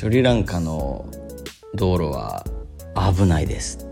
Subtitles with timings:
[0.00, 1.04] スリランカの
[1.74, 2.42] 道路は
[3.14, 3.86] 危ないです。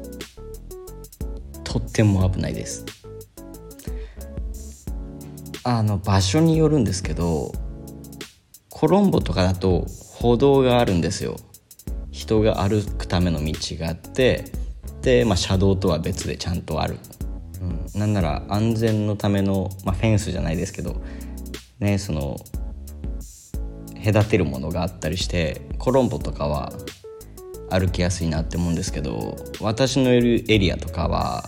[1.64, 2.86] とっても危ないです。
[5.64, 7.52] あの場所によるんですけど
[8.70, 9.84] コロンボとかだと
[10.14, 11.36] 歩道があるんですよ。
[12.10, 14.46] 人が歩くための道があって
[15.02, 16.96] で、まあ、車道とは別でちゃんとある、
[17.60, 17.64] う
[17.96, 21.02] ん、なんなら安全のための、まあ、フェンスじゃないですけど
[21.80, 22.38] ねその
[24.04, 26.72] 隔てるものがあったりしてコロンボとかは
[27.70, 31.44] 歩きやすいなって思うんですけど私のいるエリアとかは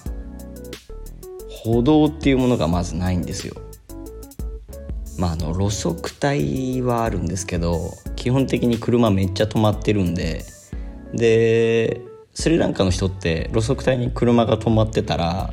[1.64, 3.54] 歩道っていうものがまずないんですよ。
[5.18, 10.42] まああの路側帯はあるんですけど基本的に車めっちゃ止まってるんで
[11.12, 12.00] で
[12.32, 15.52] スリランカの人って路側帯に車が止まってたら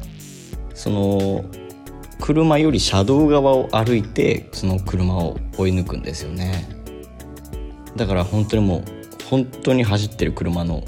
[0.74, 1.44] その
[2.22, 6.77] 車より車道側を歩いてその車を追い抜くんですよね。
[7.98, 8.84] だから本当にもう
[9.30, 10.84] 本当に走ってる車の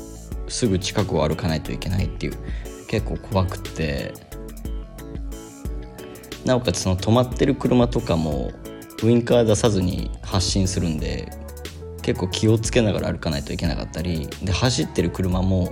[0.47, 2.33] すぐ近くを歩かないといけないっていう
[2.87, 4.13] 結構怖くって。
[6.45, 8.51] なおかつその止まってる車とかも
[9.03, 11.31] ウインカー出さずに発進するんで
[12.01, 15.71] 結構気をつけながら歩かないといけなかったりで走ってる車も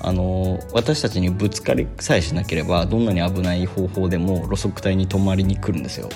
[0.00, 6.08] あの私たちにぶつかりさえしなければどんなに危ない方法でも路側帯に止まりに来るんですよ。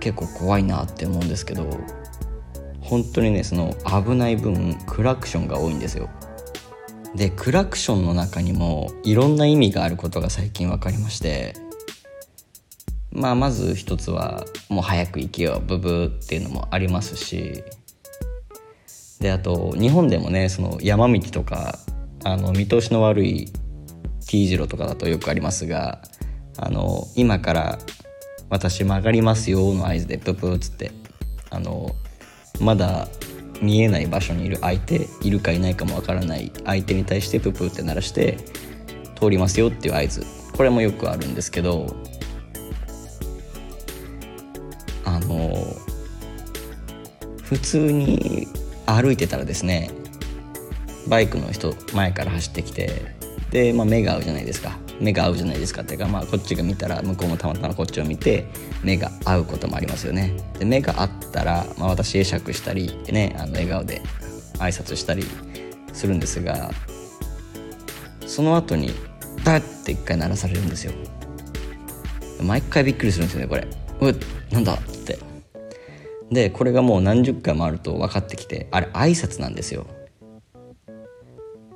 [0.00, 1.68] 結構怖いなって思うんですけど
[2.92, 6.10] 本当にねその危ない分クラクションが多いんですよ。
[7.14, 11.54] でクラクションの中にもいろんな意味があることが最近分かりまして。
[13.10, 17.64] まあまず一つはもう早く行けよブブーっていうのもありますし。
[19.20, 21.78] であと日本でもねその山道とか
[22.24, 23.50] あの見通しの悪い
[24.26, 26.02] T 字路とかだとよくありますが
[26.58, 27.78] あの今から
[28.50, 30.92] 私曲がりますよの合図でププーっつって
[31.48, 31.96] あの
[32.62, 33.08] まだ
[33.60, 38.38] 見えない場所にいる相手いるかいないかもわからない相手に対してププって鳴らして
[39.20, 40.24] 通りますよっていう合図。
[40.52, 41.96] これもよくあるんですけど
[45.04, 45.54] あの
[47.42, 48.46] 普通に
[48.86, 49.90] 歩いてたらですね
[51.08, 53.14] バイクの人前から走ってきて
[53.50, 54.78] で、まあ、目が合うじゃないですか。
[55.02, 55.82] 目が合うじゃないですか。
[55.82, 58.46] っていうか、まあ、こっちが見たら向こうもたまたまこっちを見て
[58.84, 60.32] 目が合うこともありますよね。
[60.58, 64.00] で目が合ったら、まあ、私会釈したりねあの笑顔で
[64.58, 65.24] 挨拶したり
[65.92, 66.70] するんですが
[68.26, 68.92] その後に
[69.44, 70.92] バッて一回鳴らされるんですよ。
[72.40, 73.66] 毎回びっくりするんですよねこれ。
[74.00, 74.16] うっ
[74.52, 75.18] なんだって。
[76.30, 79.84] でこれがもう何十回もあると分かってきてあれ挨拶なんですよ。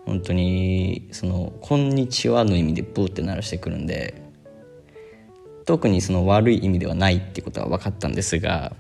[0.07, 4.23] 本当にその「こんにちは」の意味でブーって鳴らしてくるんで
[5.67, 8.75] 特にその悪い意味ではないってことは分かったんですが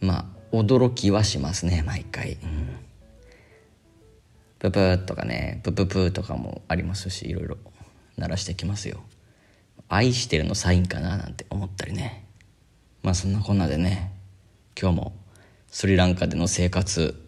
[0.00, 2.68] まあ驚きはしますね毎回、うん、
[4.60, 7.58] ププーとかねプププーとかもありますしいろいろ
[8.16, 9.02] 鳴らしてきますよ。
[9.88, 12.24] 愛してるのサインかななんて思ったりね。
[13.02, 14.12] まあそんなこんなでね
[14.80, 15.12] 今日も
[15.68, 17.20] スリランカでの生活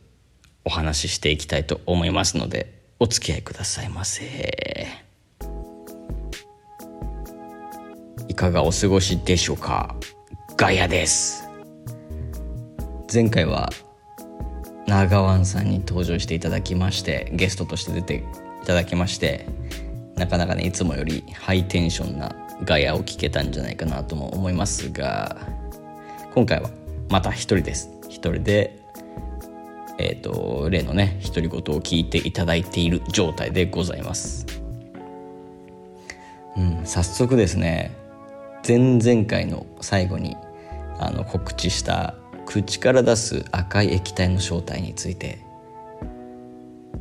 [0.64, 4.88] お話ししていきたいと思いますのでお付き合いくださいませ。
[8.28, 9.94] いかがお過ごしでしょうか？
[10.56, 11.48] ガヤです。
[13.12, 13.70] 前回は
[14.86, 18.14] 長湾さんに登場していただきましてゲストとして出て
[18.62, 19.46] いただきまして
[20.16, 22.34] なかなかねいつもよりハイテンションな
[22.64, 25.36] ガヤを聞けたんじゃないかなとも思いますが
[26.34, 26.70] 今回は
[27.08, 27.90] また一人です。
[28.08, 28.83] 一人で
[29.98, 34.46] えーと、例のね独り言を聞いていただいている状態でございます。
[36.56, 37.96] うん、早速ですね
[38.66, 40.36] 前々回の最後に
[40.98, 42.14] あの告知した
[42.46, 45.38] 口から出す赤い液体の正体について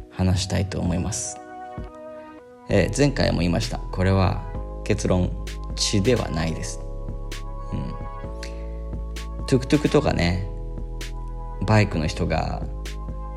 [0.09, 1.37] 話したいと思います。
[2.69, 4.41] えー、前回も言いましたこれは
[4.85, 5.31] 結論
[5.75, 6.79] 血ではないです。
[7.71, 10.47] うん、トゥクトゥクとかね
[11.65, 12.61] バイクの人が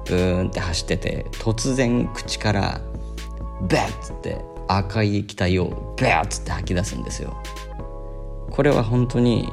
[0.07, 2.81] ブーンって走ってて突然口から
[3.63, 7.37] バッつって赤い液体をバッつって吐き出すんですよ。
[8.51, 9.49] これは本当に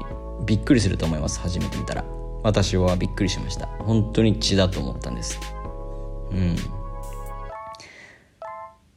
[0.46, 2.06] びっくりすると思います初めて見たら。
[2.44, 3.68] 私はびっくりしました。
[3.68, 5.40] 本当に血だと思ったんです。
[6.32, 6.56] うん。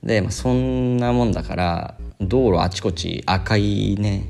[0.02, 4.26] で、まあ、そんなもんだから道路あちこち赤いね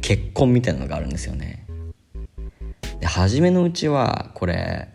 [0.00, 1.66] 血痕みたいなのがあるんですよね。
[3.00, 4.88] で初めのうちはこれ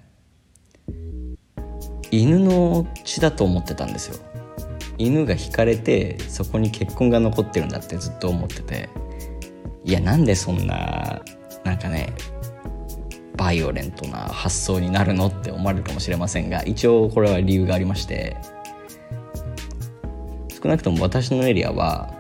[2.12, 4.18] 犬の血だと思ってたんですよ。
[4.98, 8.90] 犬が引かれてそこに血痕が残ってるんだってずっと思ってて。
[9.86, 11.22] いやなんでそんな
[11.64, 12.14] なんかね
[13.38, 18.38] バイオレントな発想になるのって思われるかもしれませんが一応これは理由がありまして。
[20.62, 22.14] 少なくとも私のエリアは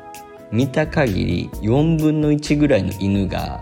[0.51, 3.61] 見た限り4分の1ぐらいの犬が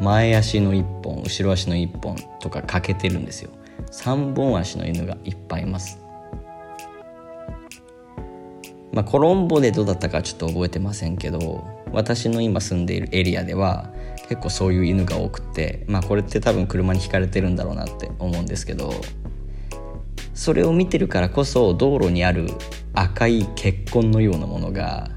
[0.00, 3.50] 前足の1本後ろ足の1本とか欠けてるんですよ。
[3.96, 5.98] 3本足の犬がいっぱいいます
[8.92, 13.90] まあコロンボでどうだったかちょっと覚えてませんけど私の今住んでいるエリアでは
[14.28, 18.92] 結構そういう犬が多くてまあこれって多分車にひかれてるんだろうなって思うんですけど
[20.34, 22.48] それを見てるからこそ道路にある
[22.94, 25.10] 赤い血痕のようなものが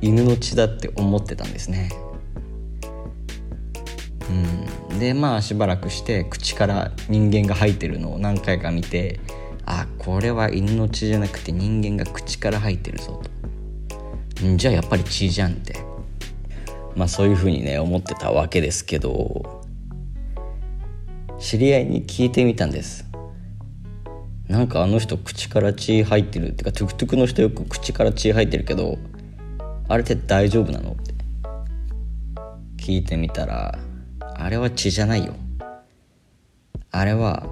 [0.00, 1.90] 犬の血だって思ってたんですね。
[4.30, 9.20] うん、でまあしばらくして口から人間が吐いてるのを何回か見て
[9.66, 13.22] あこれは犬の血じゃなくて人間が口から吐いてるぞ
[14.38, 14.46] と。
[14.46, 15.76] んじゃあやっぱり血じゃんって。
[16.96, 19.62] まあそういうふうにね思ってたわけですけど
[21.40, 23.04] 知り合いに聞いてみたんです。
[24.48, 28.98] なんかあの人口から血入ってるってかトゥクトゥクの人よく口から血入ってるけど
[29.88, 31.14] あれって大丈夫なのって。
[32.76, 33.78] 聞いてみたら
[34.36, 35.34] あれは血じゃないよ。
[36.90, 37.42] あれは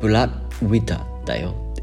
[0.00, 0.30] ブラッ
[0.60, 1.82] ドウィターだよって。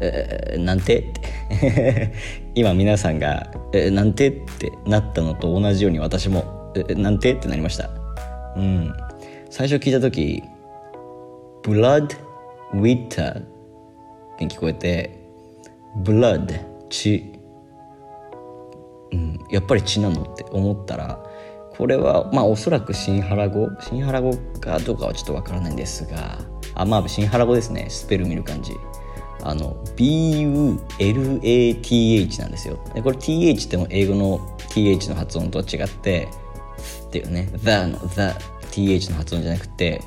[0.00, 0.98] えー、なんて？
[1.00, 2.12] って。
[2.54, 7.90] 今皆さんが「えー、なんて?」ってなったのと同じように私も「えー、なんて?」ってなりました。
[8.56, 8.92] うん。
[9.50, 10.42] 最初聞いた時
[11.62, 12.16] 「ブラッド
[12.78, 13.42] ウィター」
[14.40, 15.18] に聞こえて
[16.04, 16.54] 「ブラッド
[16.88, 17.24] 血」、
[19.52, 21.22] やっぱり血なのって思ったら
[21.76, 23.68] これはまあおそらくシンハラ語？
[23.80, 26.38] シンハラ語かどうかはちょっとわからないんですが
[26.74, 27.86] あまあシンハラ語ですね。
[27.88, 28.72] スペル見る感じ。
[29.44, 30.80] あの BULATH
[32.40, 32.78] なんですよ。
[32.94, 34.38] でこれ TH っても英語の
[34.70, 36.28] TH の発音とは違って
[37.08, 37.50] っていうね。
[37.56, 40.00] The の TheTH の発音じゃなくて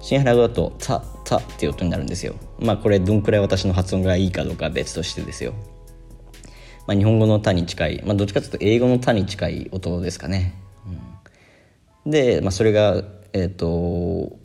[0.00, 2.34] シンハラ語だとタタっていう音になるんですよ。
[2.58, 5.54] まあこれどんくらい私の発音がいいかどうかは別としてですよ。
[6.86, 10.54] まあ、日本語の「た」に近い、まあ、どっちかというと英語の「た」に近い音ですかね。
[12.04, 13.02] うん、で、まあ、それが、
[13.32, 14.36] えっ、ー、と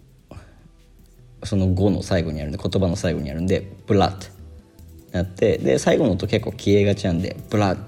[1.43, 4.31] その語の最後にあるんで言葉の最後にあるんで「ブラッ」
[5.11, 7.79] なってで最後の音結構消えがちなんで「ブラッ」っ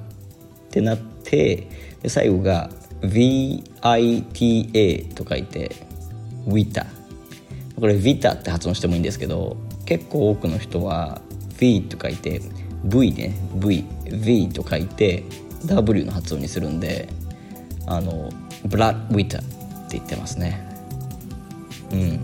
[0.71, 1.67] てなって
[2.01, 2.69] で最後が
[3.01, 5.71] 「VITA」と書いて
[6.47, 6.85] 「ウィタ」
[7.79, 11.21] これ「ヴィタ」って発音してもいいんですけど結構多くの人は
[11.59, 12.41] 「V」と書いて
[12.85, 13.33] 「V ね。
[13.55, 15.23] V V と書いて
[15.65, 17.09] W の発音にするんで
[17.85, 18.29] あの
[18.65, 19.43] ブラッドウィターっ
[19.89, 20.67] て言ってますね。
[21.91, 22.19] うん。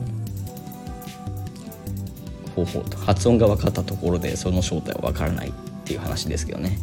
[2.56, 5.52] ほうほうと発音が分かったところでその正体は分からないっ
[5.84, 6.78] ていう話ですけどね。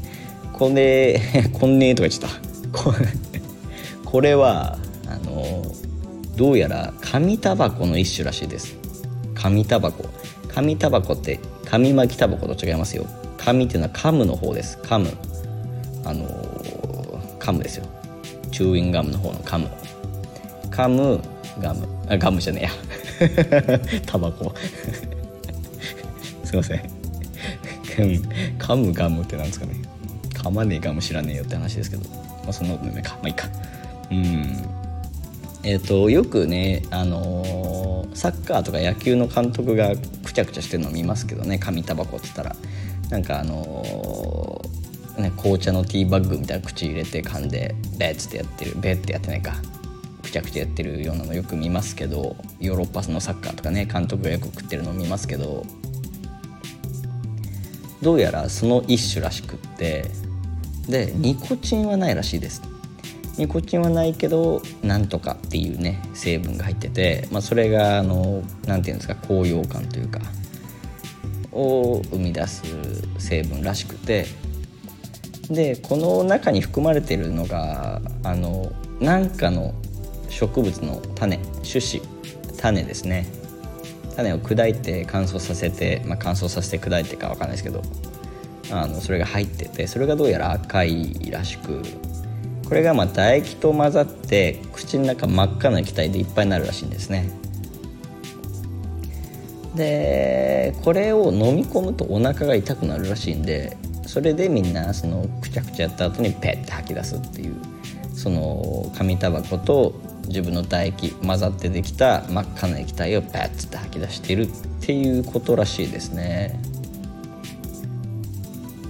[0.52, 1.20] これ
[1.54, 2.42] こんねとか言っちゃった
[4.04, 5.64] これはあの
[6.36, 8.76] どうやら紙タバコの一種らしいです。
[9.34, 10.04] 紙タバコ。
[10.48, 13.06] 紙タバコって紙巻きタバコと違いますよ。
[13.44, 14.78] 紙っていうのはカムの方です。
[14.78, 15.10] カム。
[16.04, 17.86] あのー、カムですよ。
[18.52, 19.68] チューインガムの方のカム。
[20.70, 21.20] カム
[21.60, 21.88] ガム。
[22.08, 22.70] あガムじゃね
[23.20, 23.80] えや。
[24.06, 24.54] タバコ。
[26.44, 26.82] すいません。
[28.58, 29.74] カムガムってなんですかね。
[30.34, 32.08] 噛まねえガム知らねえよって話ですけど。
[32.44, 33.10] まあそんなことないか。
[33.14, 33.48] まあいいか。
[34.10, 34.64] うん。
[35.64, 42.54] えっ、ー、とよくねあのー、サッカーとか野球の監督がくちゃくちゃしてるの見ますけどね紙タバコって言ったら。
[43.12, 49.54] なんかあのー、ね、紅茶のティーバッグみたいな口入れて噛んでベッツってやってるベッってやってないか。
[50.22, 55.66] くちゃくちゃやってるようなのよく見ますけどヨーロッパのサッカーとかね監督がよく食ってるのを見ますけど
[58.00, 60.06] どうやらその一種らしくって
[60.88, 62.62] でニコチンはないらしいです。
[63.36, 70.20] ニコチンはないけどなんとかっていうね成分が入ってて、まあ、それがあのなんていうんですか高揚感というか。
[71.52, 72.62] を生み出す
[73.18, 74.26] 成分らしくて
[75.50, 79.74] でこの中に含まれているのがあの何かの
[80.28, 82.02] 植物の種種子
[82.56, 83.26] 種ですね。
[84.16, 87.82] 種を砕いて乾燥させて、まあ、乾燥させて砕いてか分かんないですけど
[88.70, 91.82] あのそれが入っててそれがどうやら赤いらしく
[92.68, 97.30] これがまあ唾液と混ざって口の中真っ赤な液体でいっぱいになるらしいんですね。
[99.74, 103.76] でこれを飲み込むとお腹が痛くなるらしいんで
[104.06, 107.54] それでみんなそのくちゃくちゃやった後にペッて吐き出すっていう
[108.14, 109.94] その紙タバコと
[110.28, 114.48] 自分の唾液混ざってできた真っ赤な液体をペッて吐き出しているっ
[114.80, 116.60] ていうことらしいですね。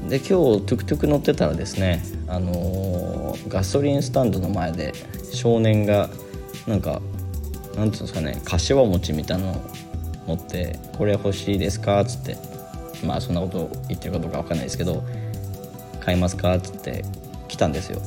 [0.09, 0.29] で今日
[0.67, 4.93] トゥクトゥク乗ってたらですねあの、ガソリンスタンドの前で
[5.33, 6.11] 少年が
[6.67, 7.01] なんか
[7.77, 9.63] なんていうんですかね柏餅みたいなのを
[10.27, 12.37] 持って「これ欲しいですか?」っつって
[13.05, 15.03] まあそんなこと言ってるかどうか分かんないですけど
[16.01, 17.05] 「買いますか?」っつって
[17.49, 18.01] 来たんですよ。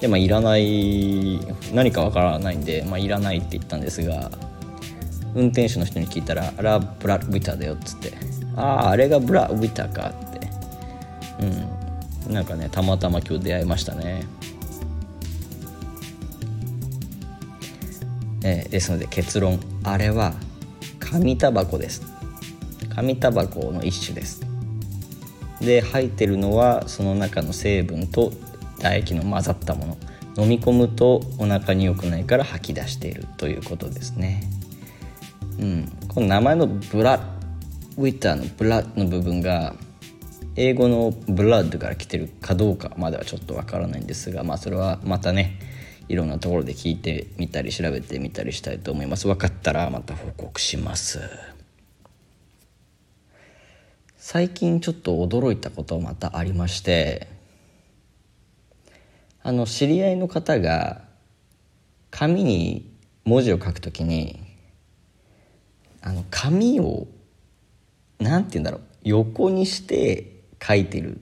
[0.00, 1.38] でまあいらない
[1.74, 4.30] 何かわからないんで、まあ、いらないって言ったんですが
[5.34, 8.12] 運転手の人に聞いたら「あれはブラウィターだよ」っつって
[8.56, 10.40] 「あああれがブラウィターか」って
[12.26, 14.22] うんなんかねたまたま今日出会いましたね。
[18.42, 19.60] えー、ですので結論。
[19.84, 20.32] あれは
[21.10, 22.02] 紙タバコです。
[22.94, 24.42] 紙タバコの一種です。
[25.60, 28.32] で入ってるのはその中の成分と
[28.76, 29.98] 唾液の混ざったもの。
[30.44, 34.44] 飲み込むとお腹に良くないから吐き出しているということですね。
[35.58, 35.92] うん。
[36.06, 37.16] この名前のブラ
[37.96, 39.74] ウィッターのブラの部分が
[40.54, 45.58] 英語のブラッドから来てるかどうかまではちょっとわからないんですがまあそれはまたね
[46.10, 49.28] いろんなところで聞いてみたり調べてみたりしたいと思います。
[49.28, 51.20] 分かったらまた報告します。
[54.16, 57.28] 最近ちょっと驚いたことまたありまして
[59.44, 61.02] あの知り合いの方が
[62.10, 62.92] 紙に
[63.24, 64.42] 文字を書くときに
[66.02, 67.06] あの紙を
[68.18, 71.20] なんて言うんだろう横にして書いてる。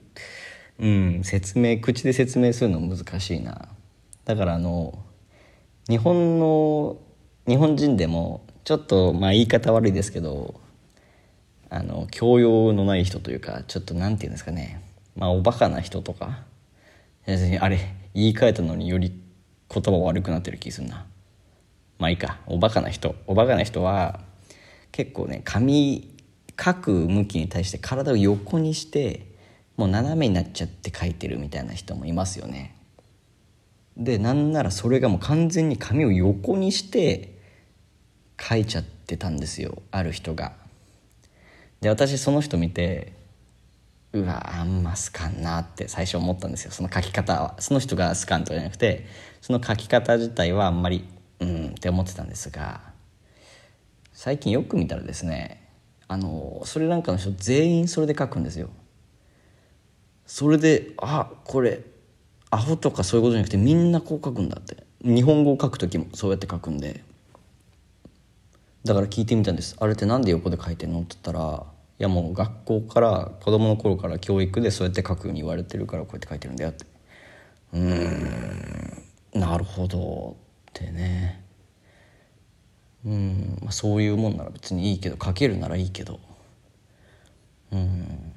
[0.79, 3.69] うん説明口で説明するの難しいな。
[4.29, 4.93] だからあの
[5.89, 6.97] 日本の
[7.47, 10.61] 日本人でもちょっとまあ言い方悪いですけど
[11.71, 14.83] あの教養のない人というかちょっと何て言うんですかね。
[15.15, 16.43] まあおバカな人とか
[17.25, 19.19] あれ言い換えたのにより
[19.67, 21.07] 言葉悪くなってる気するな。
[21.97, 22.37] まあいいか。
[22.45, 23.15] おバカな人。
[23.25, 24.19] おバカな人は
[24.91, 26.15] 結構ね紙
[26.63, 29.25] 書く向きに対して体を横にして
[29.75, 32.75] もう斜めになっちゃって書いてるみたいな人もいますよね。
[33.99, 37.37] でなんならそれがもう完全に紙を横にして
[38.39, 40.53] 書いちゃってたんですよある人が。
[41.81, 43.13] で私その人見て
[44.13, 46.71] うわあんま好かんなって最初思ったんですよ。
[46.71, 47.55] その書き方は。
[47.59, 49.05] その人が好かんとかじゃなくて
[49.41, 51.05] その書き方自体はあんまり
[51.41, 52.81] うんって思ってたんですが
[54.13, 55.69] 最近よく見たらですね
[56.07, 58.69] あのスリランカの人全員それで書くんですよ。
[60.25, 61.81] それであこれ
[62.51, 64.77] アホとかそういうことじゃなくてみんなこう書くんだって。
[65.01, 67.03] 日本語を書く時もそうやって書くんで。
[68.83, 69.75] だから聞いてみたんです。
[69.79, 71.63] あれって何で横で書いてんのって言ったら
[71.99, 76.85] いやもう学校から子供の頃から教育でそうやって書くように言われてるからこうやって書いてるんだよって。
[77.73, 79.03] うん
[79.33, 80.37] なるほど
[80.71, 81.43] ってね。
[83.05, 86.19] うん、まあ、そういうもんなら別にいいけど書けるならいいけど。
[87.71, 88.33] うん。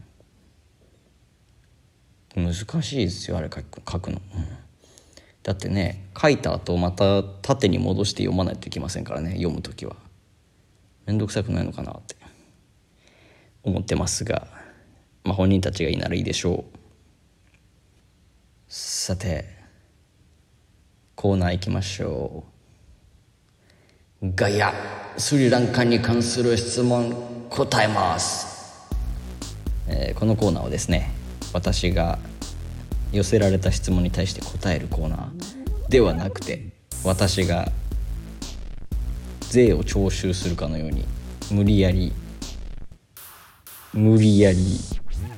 [2.37, 4.45] 難しいですよあれ書く書くの、うん、
[5.43, 9.97] だってね書いた後また縦に戻して読まないといけませんからね読む時は。
[11.07, 12.17] 面倒くさくないのかなって。
[13.65, 14.49] 思ってますが、
[15.25, 16.79] まあ、本人たちがいいならいいでしょう。
[18.69, 19.45] さて
[21.15, 22.45] コーナー行きましょ
[24.23, 24.33] う。
[24.35, 24.73] ガヤ
[25.19, 28.89] スリランカに関する質問答えます、
[29.89, 31.11] えー、このコーナーはですね
[31.53, 32.19] 私が
[33.13, 36.69] 寄せられた質問に対して答えるコーナーではなくて
[37.05, 37.71] 私が
[39.51, 41.05] 税を徴収するかのように
[41.51, 42.13] 無理やり
[43.93, 44.59] 無理やり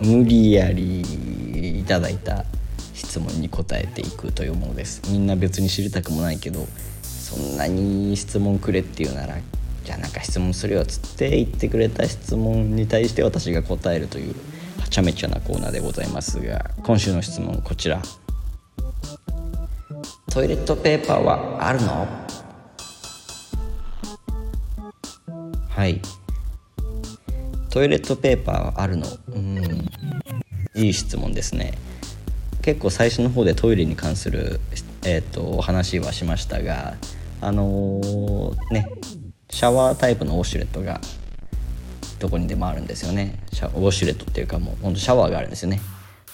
[0.00, 2.44] 無理やりいただいた
[2.92, 5.02] 質問に答えていくというものです。
[5.10, 6.66] みんな別に知りたくもないけど
[7.02, 9.36] そんなに質問くれっていうなら
[9.84, 14.34] じゃあなんか質問するよっつって言ってくれた質問に対して私が答えるという
[14.84, 18.02] はちゃめちゃなコーナーでございますが今週の質問こちら。
[20.30, 22.06] トイレットペーパーはあるの？
[25.70, 26.02] はい。
[27.70, 29.06] トイレットペーパーはあるの？
[29.28, 29.88] うん。
[30.74, 31.72] いい質問ですね。
[32.60, 34.60] 結構最初の方でトイレに関する、
[35.06, 36.94] えーと、話はしましたが
[37.40, 38.90] あのー、ね
[39.50, 41.00] シャワータイプのウォシュレットが
[42.24, 43.38] どこにでもあるんですよね。
[43.52, 45.78] シャウォシュレットっていうかもうほんとシャワーがあるんですよね。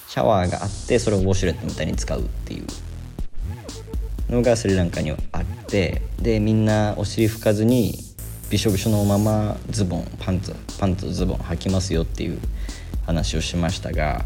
[0.06, 2.64] シャワーがあってそれをウォシュレットみたいに使うっていう。
[4.28, 7.98] のがスリランカにはあってでみんなお尻拭かずに
[8.48, 12.38] びしょびしょのままズボンパンツパンツズボン履きますよっていう
[13.06, 14.24] 話をしましたが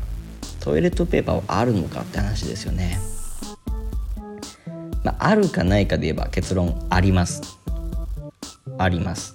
[0.60, 2.98] トイレットペーパーはあるのかって話ですよね、
[5.02, 7.40] まあ、あるかないかで言えば結論あります。
[8.76, 9.33] あります。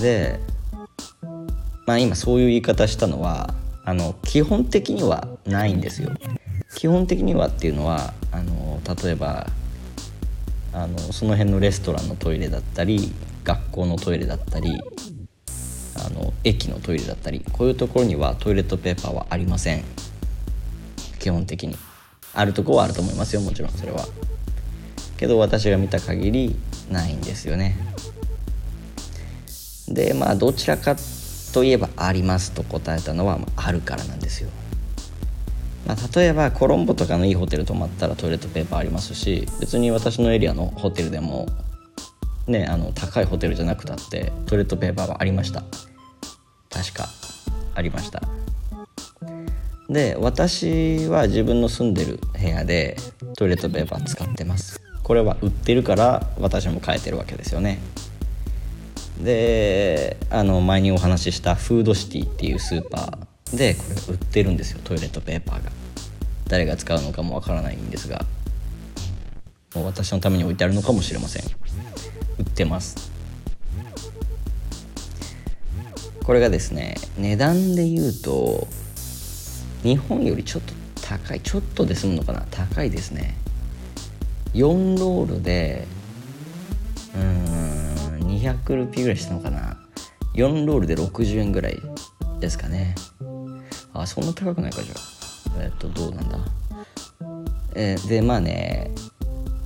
[0.00, 0.40] で
[1.86, 3.54] まあ今そういう言い方したのは
[3.84, 6.10] あの基本的にはないんですよ。
[6.76, 9.48] 基本的にはっていうのはあの例えば
[10.72, 14.80] あのその辺のレストランのトイレだったり学校のトイレだったり
[15.96, 19.84] あの駅のトイレだったりこういうところにはトイレットペーパーはありません。
[21.18, 21.76] 基本的に。
[22.32, 24.06] あるとこはあると思いますよもちろんそれは。
[25.16, 26.56] けど私が見た限り
[26.90, 27.76] ないんですよね。
[29.90, 30.96] でまあどちらか
[31.52, 34.50] といえばありますと答えたのは、まあ、あるからなんですよ。
[35.86, 41.48] まあ、例えばコロンボとかのいいホテル泊まったらトイレットペーパーありますし別に私のエリアのホテルでも
[42.46, 45.64] ねあの高いホテルじゃなくたってトイレットペーパーはありました。
[46.68, 47.08] 確か
[47.74, 48.22] ありました。
[49.88, 52.96] で私は自分の住んでる部屋で
[53.36, 54.80] トイレットペーパー使ってます。
[55.02, 57.80] これは売ってるから私も買えてるわけですよね。
[59.24, 65.70] であの前にお話ししたフードシティっていうスーパーでこれ売ってるんですよトイレットペーパーが。
[66.48, 68.24] 誰が使うのかもわからないんですが。
[69.74, 71.44] もう私のために置いてあるのかもしれません。
[72.38, 73.10] 売ってます。
[76.24, 78.66] これがですね値段で言うと
[79.82, 82.46] 日本よりちょっと高いちょっとで済むのかな？
[82.50, 83.36] 高いですね。
[84.54, 85.86] 4ロールで
[87.14, 87.79] うん
[88.38, 89.76] 200ルピーぐらいしたのかな
[90.34, 91.78] ？4ロールで60円ぐらい
[92.38, 92.94] ですかね。
[93.92, 95.62] あそんな高くないかじゃあ。
[95.64, 96.38] えっとどうなんだ？
[97.74, 98.90] えー、でまあね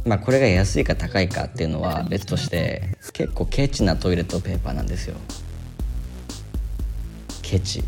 [0.04, 5.16] まあこれが安いか高いかっていうのは別として結構ケチなトイレットペーパーなんですよ。
[7.42, 7.85] ケチ。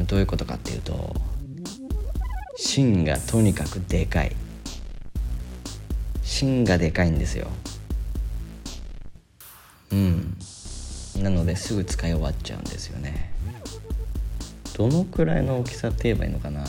[0.00, 1.14] どういうことかっていうと
[2.56, 4.34] 芯がとにかくでかい。
[6.22, 7.48] 芯がでかいんですよ。
[9.92, 10.36] うん。
[11.22, 13.32] なのですぐ使い終わっちゃうんですよね。
[14.76, 16.66] どのくらいの大きさって言えばいいのかな、ま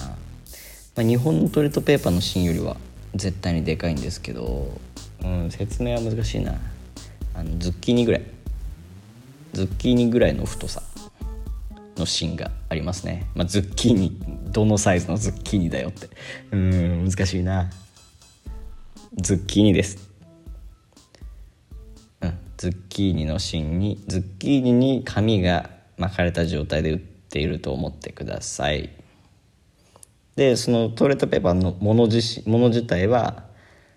[0.98, 2.76] あ、日本のトイレットペーパーの芯よりは
[3.16, 4.78] 絶対にでかいんですけど、
[5.24, 6.56] うん、説明は難しいな。
[7.34, 8.24] あのズッキーニぐらい。
[9.54, 10.82] ズッキーニぐらいの太さ
[11.98, 14.18] の芯がありますね、まあ、ズッキーニ。
[14.52, 16.10] どのサイズのズッキーニだよって。
[16.52, 17.70] うん難しいな。
[19.16, 20.11] ズッキーニです。
[22.62, 28.92] ズッキーニの芯にズッキーニに紙が巻かれた状態で売っていると思ってください。
[30.36, 33.46] でそのトイレットペーパーのもの自もの自体は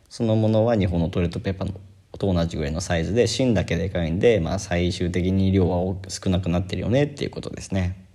[0.09, 1.79] そのものは日本のトイレットペーパーの
[2.17, 8.07] と同じぐらいのサイズで芯だけでかいんで、まあ、最終的に量は少なくなってるよねっていうことですね。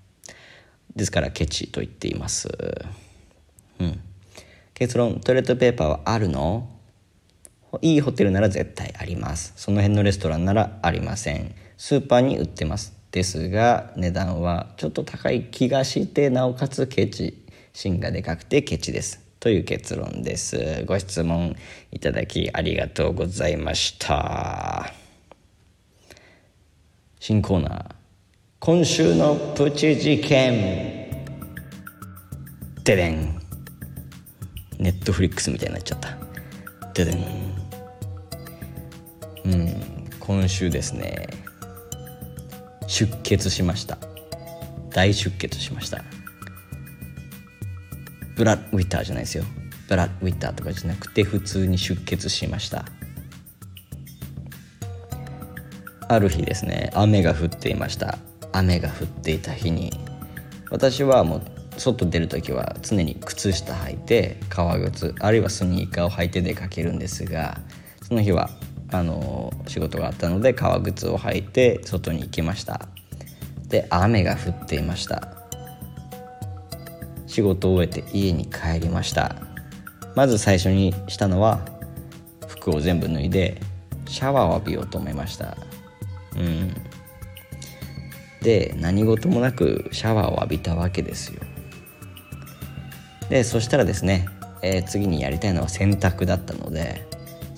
[0.95, 2.49] ですからケチと言っています。
[3.79, 3.99] うん。
[4.73, 6.78] 結論トイレットペーパーはあるの？
[7.81, 9.53] いいホテルなら絶対あります。
[9.55, 11.53] その辺のレストランならありません。
[11.77, 12.97] スーパーに売ってます。
[13.11, 17.45] ですが値段はちょっと高い気がしてなおかつケチ。
[17.73, 19.21] 芯がでかくてケチです。
[19.39, 20.83] という結論です。
[20.85, 21.55] ご質問
[21.91, 24.91] いただきありがとうございました。
[27.19, 27.95] 新コーナー。
[28.59, 31.09] 今週のプチ事件。
[32.83, 33.39] ででん
[34.79, 36.17] ネットフリックスみたいになっちゃった。
[36.93, 37.58] ででん
[39.49, 41.27] うん今週ですね
[42.87, 43.97] 出血しました。
[44.91, 46.03] 大出血しました。
[48.35, 49.43] ブラッドウィッターじゃないですよ。
[49.87, 52.85] ブラッドウィッターとかじゃなくて普通に出血しました。
[56.07, 58.17] ある日ですね雨が降っていました。
[58.51, 59.91] 雨が降っていた日に
[60.71, 61.41] 私はもう
[61.77, 67.59] 外出る時は常に靴下履いて革靴あるいはスニーカーを履いて出かけるんですが
[68.07, 68.49] その日は
[68.91, 72.81] あの仕事があったので革靴を履いて外に行きました。
[73.67, 75.35] で雨が降っていました。
[77.27, 79.35] 仕事を終えて家に帰りました。
[80.15, 81.61] まず最初にしたのは
[82.47, 83.61] 服を全部脱いで
[84.07, 85.55] シャワーを浴びようと思いました。
[86.35, 86.73] うん。
[88.41, 91.41] で何事もなくシャワーを浴びたわけですよ。
[93.29, 94.25] でそしたらですね、
[94.63, 97.07] えー、次にやりたいのは洗濯だったので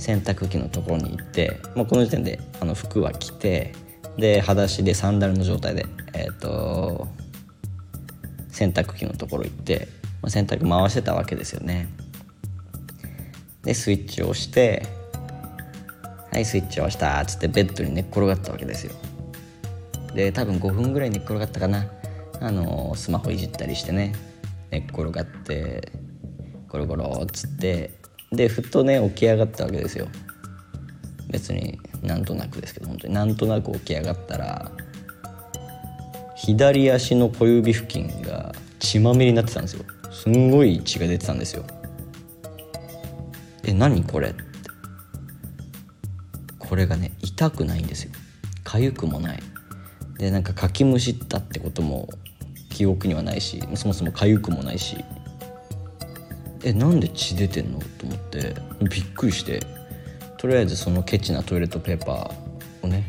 [0.01, 3.71] 洗濯機のところに行ってもうこの時点であの服は着て
[4.17, 7.07] で裸足でサンダルの状態でえ、ー、と
[8.49, 9.87] 洗濯機のところ行って、
[10.23, 11.87] まあ、洗濯回してたわけですよね。
[13.61, 14.87] でスイッチを押して
[16.33, 18.93] はいスイッチを押したっつってベッドに寝っ転がったわけですよ。
[20.15, 21.85] で多分5分ぐらい寝っ転がったかな。
[22.39, 24.15] あのスマホいじったりしてね
[24.71, 25.91] 寝っ転がって
[26.69, 28.00] ゴロゴロっつって
[28.31, 30.07] でふっとね起き上がったわけですよ。
[31.29, 33.13] 別になんとなくですけど本当に。
[33.13, 34.71] なんとなく起き上がったら
[36.35, 39.83] 左足の小指付近が血まみれになってたんですよ。
[40.11, 41.65] すんごい血が出てたんですよ。
[43.63, 44.29] え何これ？
[44.29, 44.43] って
[46.57, 48.11] これがね痛くないんですよ。
[48.63, 49.39] 痒くもない。
[50.17, 52.07] でなんかかきむしったってことも
[52.69, 55.03] 記憶にはないしそもそも痒くもないし。
[56.63, 57.79] えなんで血出てんの？
[57.79, 59.61] と思ってびっくりして
[60.37, 63.03] とりあえずそのケチなトイレットペーパーをね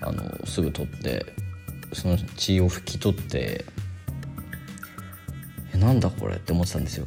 [0.00, 1.26] あのすぐ取って
[1.92, 3.64] その血を拭き取って
[5.74, 6.36] えなんだこれ？
[6.36, 7.06] って思ってたんですよ。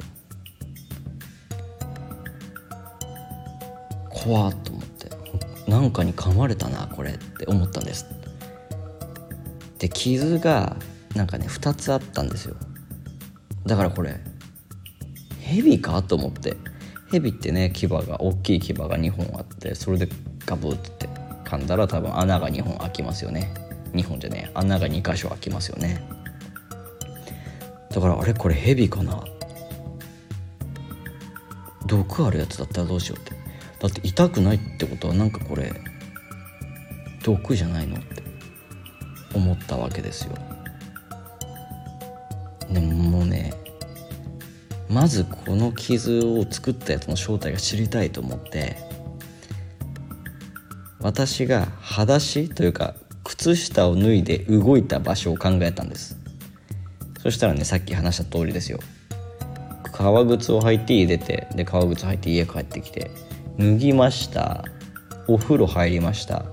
[4.10, 5.10] 怖っと思って。
[5.69, 7.12] なんかに噛まれたなこれ。
[7.12, 8.06] って思ったんです。
[9.80, 10.76] で傷が
[11.15, 12.56] なんかね2つあったんですよ。
[13.65, 14.19] だからこれ
[15.52, 16.56] ヘビかと思って。
[17.12, 20.08] ヘビってね牙が大きい牙が2本あってそれで
[20.46, 21.10] ガブって。
[21.44, 23.54] 噛んだら多分穴が2本開きますよね。
[23.92, 26.02] 2本じゃねえ穴が2箇所開きますよね。
[27.90, 28.34] だからあれ？
[28.34, 29.22] これヘビかな？
[31.86, 33.32] 毒あるやつだったらどうしようって。
[33.82, 35.74] だって痛くないってことはなんかこれ
[37.24, 38.24] 毒じゃないのって。
[39.34, 40.36] 思ったわけですよ。
[42.70, 43.54] でももうね
[44.91, 48.75] まずこの傷を作ったやつの正体が知りたいと思って
[50.99, 56.17] 私が裸足というか靴下を脱いで動いた場所を考えたんです。
[57.23, 58.80] そしたらねさっき話した通りですよ。
[59.93, 63.12] 革靴を履いて家出てで革靴履いて家帰ってきて
[63.58, 64.65] 脱ぎました。
[65.27, 66.45] お風呂入りました。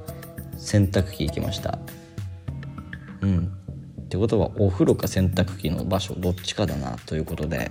[0.57, 1.79] 洗濯機行きました。
[3.23, 3.53] うん。
[4.03, 7.71] ってことはお風呂か洗濯機の場所どっちかだなということで、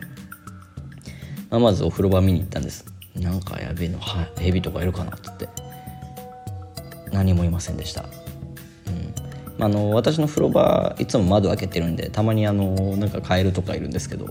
[1.49, 2.85] まあ、まずお風呂場見に行ったんです。
[3.15, 5.49] なんかやべえのはヘビとかいるかなって言って。
[7.11, 8.03] 何もいませんでした。
[9.57, 9.63] うん。
[9.63, 14.27] あの私の風呂場いつも窓開けてるんでたまにあのなんかカエルとかいるんですけど。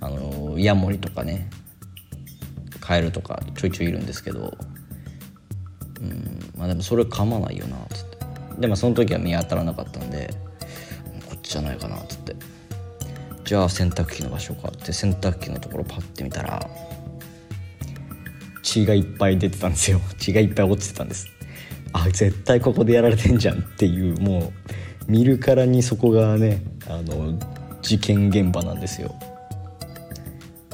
[0.00, 1.48] あのヤモリとかね。
[2.80, 4.56] カエルとかちょいちょいいるんですけど。
[6.00, 6.52] うん。
[6.56, 8.16] まあでもそれ噛まないよなっつって。
[8.58, 10.30] でもその時は見当たらなかったんで。
[11.28, 12.36] こっちじゃないかなっつって
[13.44, 14.68] じゃあ洗濯機の場所か。
[14.68, 16.68] って洗濯機のところパッて見たら
[18.62, 20.00] 血がいっぱい出てたんですよ。
[20.18, 21.26] 血がいっぱい落ちてたんです。
[21.92, 24.52] あ絶対ここでやられてんじゃんっていうも
[25.08, 27.38] う見るからにそこがねあの
[27.82, 29.14] 事件現場なんですよ。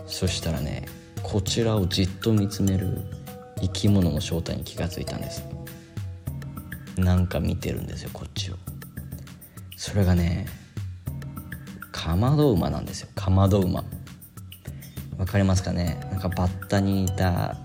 [0.07, 0.85] そしたらね
[1.23, 3.03] こちらをじっと見つめる
[3.61, 5.45] 生き物の正体に気がついたんです。
[6.97, 8.55] なんか見てるんですよこっちを。
[9.77, 10.47] それがね
[11.99, 13.09] かまど馬なんですよ。
[13.17, 13.83] かまど馬
[15.19, 15.99] わかりますかね？
[16.13, 17.57] なんかバッタにいた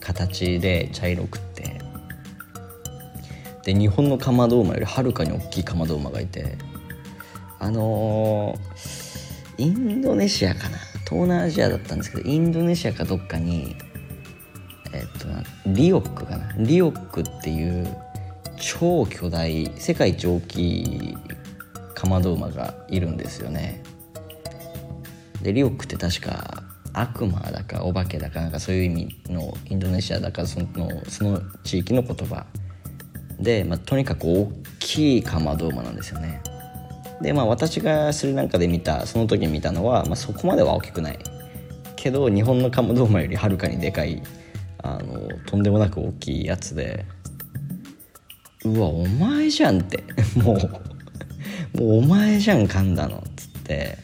[0.00, 1.78] 形で茶色くって。
[3.64, 6.56] で日本のかまど馬よりはるかに大きいかまど馬がいて。
[7.58, 10.78] あのー、インドネシアかな？
[11.04, 13.76] 東南アジアだったんですけどインドネシアかどっかに
[14.92, 15.28] えっと
[15.66, 16.54] リオックかな？
[16.58, 17.94] リオックっていう
[18.58, 21.16] 超巨大世界一大きい
[22.06, 23.82] かまど馬がいるんですよね。
[25.42, 30.66] でリオックって確か悪魔だかお化けだかなんかそういう意味のインドネシアだかその
[31.08, 32.46] その地域の言葉。
[33.38, 36.40] で、まあ、とにかく大きいかまど馬なんですよね。
[37.20, 41.18] でまあ私がスリランカで見たその時見たのは、まあ、そこまでは大きくない。
[41.96, 44.22] けど日本のカモドーマよりはるかにでかい
[44.82, 47.04] あのとんでもなく大きいやつで。
[48.64, 50.02] うわお前じゃんって。
[50.36, 50.85] もう
[51.78, 53.98] お前じゃん噛んだのっつって。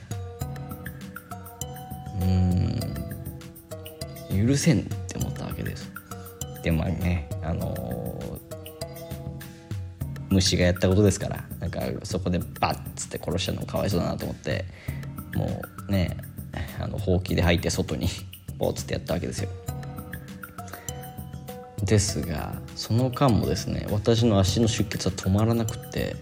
[2.21, 4.47] うん。
[4.47, 5.91] 許せんって思ったわけです。
[6.63, 8.21] でもねあの
[10.31, 11.45] 虫がやったことですから。
[11.61, 14.65] なんかそこでバッつって殺したのかわいそうだなと思って。
[15.35, 16.17] もうね
[16.79, 18.09] あのほうきで吐いて外に
[18.59, 19.49] ポーツってやったわけですよ。
[21.85, 26.17] ですがその間もですね私の足の出血は止まらなくて。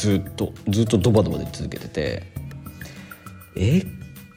[0.00, 2.22] ずっとずっとドバドバで続けてて
[3.54, 3.82] え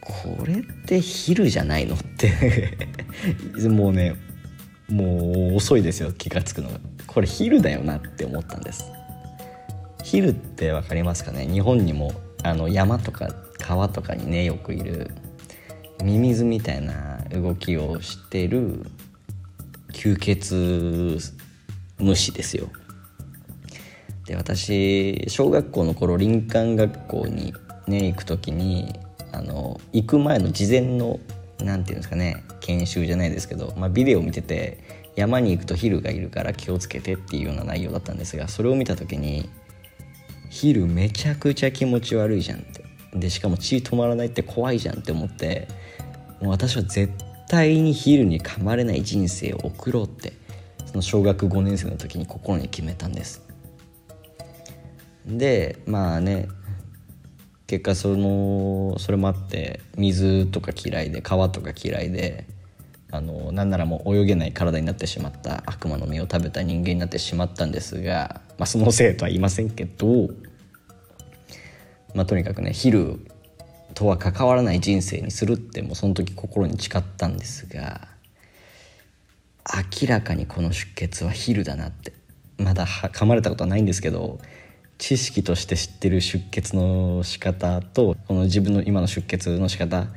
[0.02, 2.78] これってヒルじゃないのって。
[3.70, 4.16] もうね
[4.90, 6.82] もう遅いですよ気が付くのが。
[7.08, 8.92] これヒルだよなって思ったんです。
[10.04, 11.48] ヒルって分かりますかね？
[11.48, 15.12] 日本にもあの山とか川とかにねよくいる
[16.04, 18.86] ミミズみたいな動きをしてる
[19.94, 21.18] 吸血
[21.98, 22.68] 虫ですよ。
[24.26, 27.54] で私小学校の頃林間学校に
[27.88, 28.94] ね行く時に
[29.32, 31.20] あの行く前の事前の
[31.60, 34.80] 何て言うんですかね研修じゃないですけど、まあ、ビデオ見てて
[35.16, 39.50] 山に行くとヒルがいるから気をつけてっていうような内容だったんですがそれを見た時に
[40.50, 42.84] ヒルめちゃくちゃ気持ち悪いじゃんって。
[43.16, 45.68] でしかも血止まらないって怖いじゃんって思って
[46.42, 47.14] もう私は絶
[47.48, 50.34] 対にヒルに噛まれない人生を送ろうって
[50.86, 53.43] その小学5年生の時に心に決めたんです。
[55.26, 56.48] でまあね
[57.68, 62.46] 結果そのそれもあって水とか嫌いで川とか嫌いで
[63.12, 70.30] あのなんならもう泳げない体になってしまった悪魔の実を食べた人間になってしまったんですが、まあ、そのせいとは言いませんけど、
[72.16, 73.20] まあ、とにかくね昼
[73.94, 78.08] とは関わらない人生にするってもうその時心に誓ったんですが
[80.02, 82.14] 明らかにこの出血は昼だなって
[82.58, 84.40] まだ噛まれたことはないんですけど
[84.98, 90.08] 知識として知ってる出血の仕方とこの自分の今の出血の仕方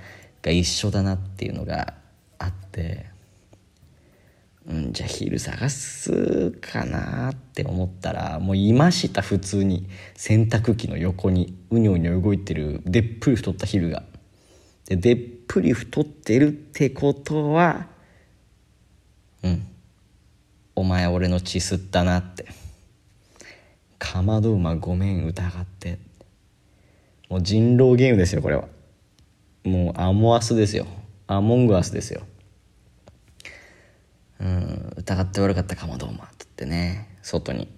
[0.42, 1.94] が一緒だなっていうのが
[2.38, 3.06] あって
[4.68, 14.02] うんじゃあヒール探すかなって思ったらもういました普通に洗濯機の横にうにょうにょ動いてるでっぷり太ったヒルが。
[14.86, 17.88] ででっぷり太ってるってことは
[19.42, 19.66] うん
[20.76, 22.46] お前俺の血吸ったなって
[23.98, 25.98] かまど馬ごめん疑って。
[27.28, 28.68] もう人狼ゲームですよこれは。
[29.64, 30.86] もうアモアスですよ。
[31.26, 32.22] アモングアスですよ。
[34.40, 37.18] うん疑って悪かったかまど馬って言ってね。
[37.22, 37.68] 外に。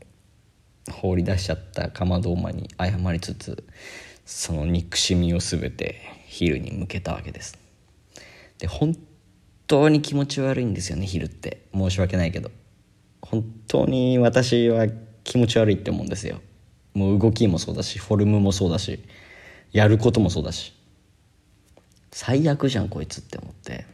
[0.91, 3.65] 放り出しちゃったかまど馬に謝りつつ
[4.25, 7.59] その憎しみを全てヒルに向けたわけです。
[8.59, 8.97] で本
[9.67, 11.67] 当に気持ち悪いんですよねヒルって。
[11.73, 12.51] 申し訳ないけど。
[13.23, 14.87] 本当に私は
[15.29, 16.41] 気持ち悪いって思うんですよ。
[16.95, 18.99] もう動きもそうだしフォルムもそうだし
[19.73, 20.73] やることもそうだし。
[22.11, 23.85] 最悪じゃんこいつって思って。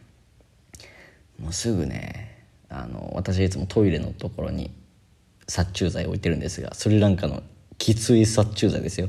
[1.43, 4.71] もうすぐねあの私いつもトイレのところに
[5.49, 7.43] 殺虫剤置いてるんですがスリランカの
[7.79, 9.09] きつい殺虫剤ですよ。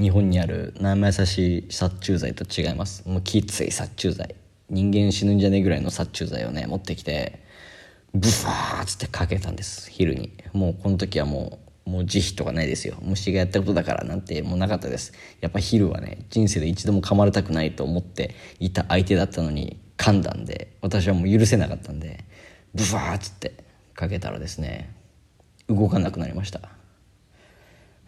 [0.00, 3.06] 日本にある生優しい殺虫剤と違います。
[3.06, 4.34] もうきつい殺虫剤。
[4.70, 7.44] 人間死ぬんじゃねえぐらいの殺虫剤をね持ってきて
[8.14, 10.32] ブワーッつってかけたんです昼に。
[10.54, 12.96] もうこの時はもうもう慈悲とかないですよ。
[13.00, 15.12] 虫がやったことだからなんてもうなかったです。
[15.40, 22.24] やっぱ昼はね人生で一度も噛まれたくないと思っていた相手だったのに噛んだんで私はもう許せなかったんで
[22.74, 24.94] ブワーッつってかけたらですね
[25.68, 26.60] 動かなくなりました。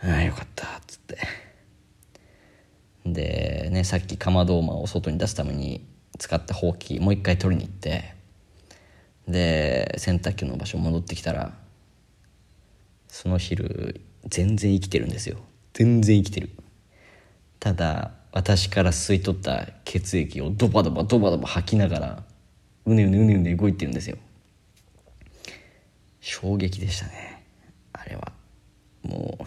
[0.01, 1.19] ああよかったつって。
[3.07, 5.87] でねさっきかまど馬を外に出すために
[6.19, 8.15] 使ったほうきもう一回取りに行って
[9.29, 11.53] で洗濯機の場所戻ってきたら
[13.09, 15.39] その昼全然生きてるんですよ。
[15.73, 16.51] 全然生きてる。
[17.59, 22.23] ただ私から吸い取った血液をドバドバドバドバ吐きながら
[22.85, 24.17] うねうねうねうね動いてるんですよ。
[26.21, 27.43] 衝撃でしたね。
[27.93, 28.33] あれは。
[29.03, 29.45] もう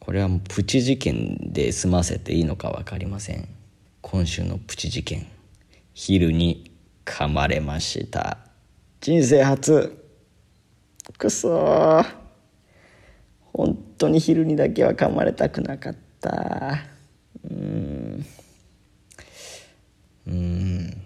[0.00, 3.48] これはもうプチ事件で済ませていいのか分かりません。
[4.02, 5.26] 今週のプチ事件。
[5.94, 6.70] 昼に
[7.04, 8.38] 噛まれました。
[9.00, 10.05] 人生初
[11.12, 12.04] くそ
[13.52, 16.78] 本当に昼にだけは噛まれたくなかった。
[17.48, 18.26] うん。
[20.26, 21.02] うん。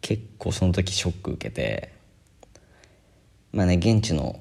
[0.00, 1.92] 結構その時ショック受けて。
[3.52, 4.40] まあね現地の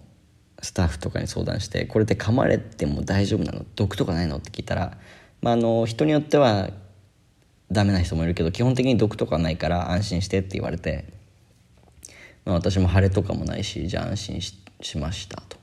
[0.62, 3.66] スタッフとかに相談してこれって噛まれても大丈夫なの？
[3.76, 4.38] 毒とかないの？
[4.38, 4.98] って聞いたら、
[5.42, 6.70] まあ、あの人によっては
[7.72, 11.06] ダメな人もいるけど基本的に毒とかないから安心してって言われて、
[12.46, 15.58] まあ、私も腫れとかもないしじゃあ安心ししましたと。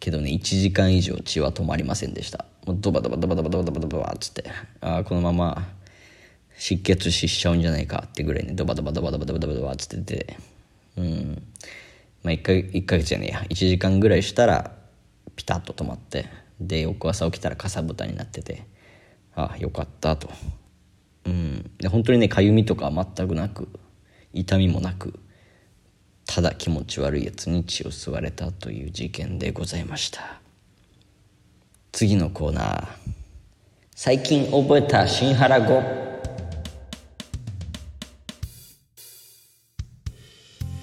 [0.00, 2.46] けどね1時間以上血は止まりませんでした。
[2.66, 4.44] もうドバドバドバドバドバドバドバっつって
[4.80, 5.68] ああこのまま
[6.56, 10.36] 失血死しちゃうんじゃないかってぐらいねドバドバドバドバドバドバドバっつってて
[10.96, 11.42] うん
[12.22, 14.70] まあ1か ,1 ヶ月じゃねえや1時間ぐらいしたら
[15.34, 16.26] ピタッと止まって
[16.60, 18.64] で翌朝起きたらかさぶたになってて
[19.34, 20.30] ああよかったと
[21.26, 23.68] うんで本当にねかゆみとか全くなく
[24.32, 25.18] 痛みもなく
[26.34, 30.40] ただ気持ち悪いやつに血を吸われたという事件でございました。
[31.92, 32.88] 次のコーナー。
[33.94, 35.82] 最近覚えた新原語。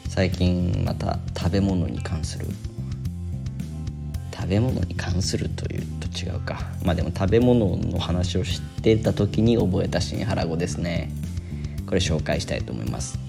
[0.07, 2.45] 最近また食べ物に関する。
[4.31, 6.59] 食べ物に関するというと違うか。
[6.85, 11.09] まあでも食べ物の話を知ってた時に覚えた新原語ですね。
[11.87, 13.28] これ紹介したいと思います。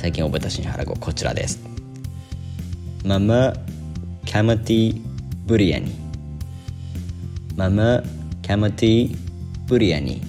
[0.00, 1.60] 最近覚えた新原語こちらです。
[3.04, 3.52] ママ
[4.32, 5.02] カマティ
[5.44, 5.94] ブリアニ。
[7.54, 8.02] ママ
[8.46, 9.16] カマティ
[9.66, 10.22] ブリアニ。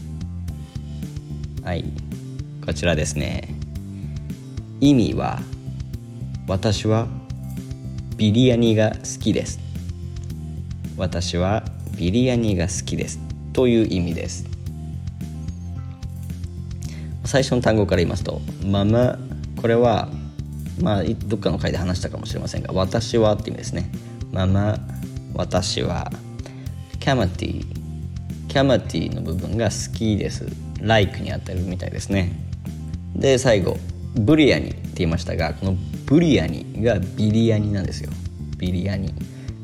[1.63, 1.85] はい
[2.65, 3.47] こちらですね。
[4.81, 5.39] 意味は
[6.49, 7.07] 私は
[8.17, 9.61] ビリヤニが好きです。
[10.97, 11.63] 私は
[11.97, 13.21] ビリヤニが好きです。
[13.53, 14.45] という意味です。
[17.23, 19.17] 最初の単語から言いますとママ
[19.61, 20.09] これは
[20.81, 23.91] まあどっかの回で話したかもしれませんが「私は」って意味ですね。
[24.31, 24.79] ママ
[25.33, 26.11] 私は
[26.99, 27.65] キャマティ
[28.47, 30.45] キャマティの部分が好きです。
[30.81, 32.31] Like にあたるみたいですね。
[33.15, 33.77] で最後
[34.15, 38.09] ブリアニって言いましたがこのブリアニがビリヤニなんですよ。
[38.57, 39.13] ビリヤニ。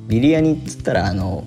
[0.07, 1.43] ビリヤニっつったらあの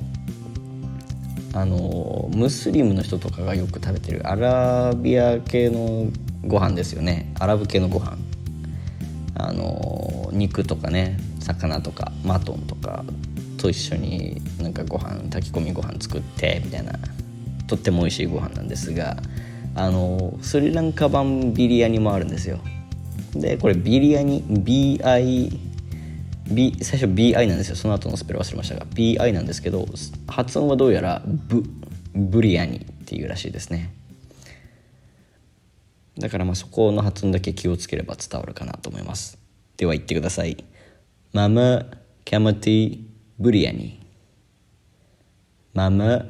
[1.53, 6.09] あのムスリムの人とかがよく食べてるアラビア系の
[6.47, 7.33] ご飯ですよね。
[7.39, 8.17] アラブ系のご飯。
[9.49, 13.05] あの肉とかね魚とかマトンとか
[13.57, 16.93] と一緒になんかご飯炊き込みご飯作ってみたいな。
[17.71, 19.17] とっても美味しいご飯なんですが
[19.77, 22.59] あのスリランカ版ビリヤニもあるんですよ。
[23.33, 25.57] でこれビリヤニ BI
[26.51, 27.77] B 最初 BI なんですよ。
[27.77, 29.87] その後のスペル忘れましたが BI なんですけど
[30.27, 31.63] 発音はどうやらブ
[32.13, 33.95] ブリアニっていうらしいですね。
[36.21, 39.39] だからまあそこの発音だけ気をつければ伝わるかなと思います
[39.77, 40.65] では言ってください
[41.33, 41.85] ママ
[42.25, 43.05] キャマティ
[43.39, 44.01] ブリアニ
[45.75, 46.25] ママ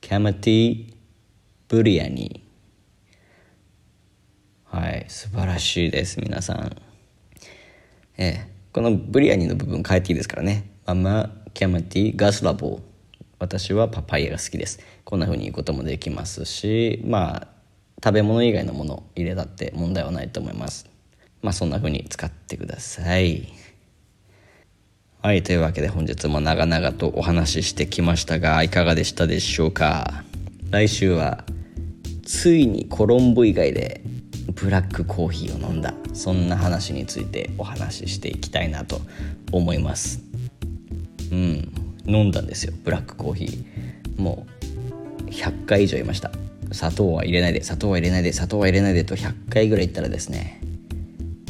[0.00, 0.94] キャマティ
[1.68, 2.42] ブリアニ
[4.64, 6.76] はい素晴らしいです皆さん
[8.16, 10.70] ええこのブリアニの部分変えていいですからね。
[10.86, 12.80] ママ、キャマティ、ガスラボ。
[13.38, 14.80] 私はパパイヤが好きです。
[15.04, 17.48] こんな風に言うこともできますし、まあ、
[18.04, 20.90] 食べ物以外のもの入れたって問題はないと思います。
[21.40, 23.52] まあ、そんな風に使ってください。
[25.20, 30.24] はい、というわけで本日も長々とお話ししてきましたが、いかがでしたでしょうか？
[30.70, 31.44] 来週は、
[32.24, 34.00] ついにコロンボ以外で
[34.54, 35.94] ブラックコーヒーを飲んだ。
[36.12, 39.00] そんな話についてお話ししていきたいなと
[39.52, 40.20] 思います。
[41.30, 41.72] うん
[42.04, 44.20] 飲んだんですよブラックコーヒー。
[44.20, 44.46] も
[45.26, 46.32] う100回以上いました。
[46.72, 50.60] 砂糖は入れないで砂糖は入れないで砂糖は入れないでと100回ぐらい言ったらですね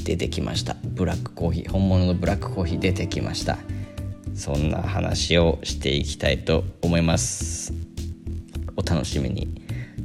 [0.05, 0.77] 出てきました。
[0.85, 1.71] ブラックコーヒー。
[1.71, 3.59] 本物のブラックコーヒー出てきました。
[4.35, 7.73] そんな話をしていきたいと思います。
[8.77, 9.49] お楽しみに。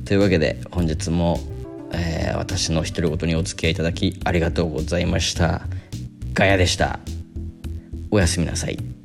[0.06, 1.40] というわけで本日も
[1.92, 5.62] えー、私の独り言にお付き合いいただきありがとうございました。
[6.34, 7.00] ガヤでした。
[8.12, 8.97] おやすみなさい。